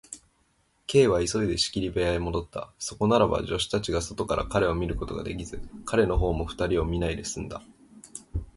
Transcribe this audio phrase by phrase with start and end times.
[0.87, 2.71] Ｋ は急いで仕切り部屋へもどった。
[2.79, 7.61] そこならば、助手たちが外から彼を見ることができず、彼のほうも二人を見ないですんだ。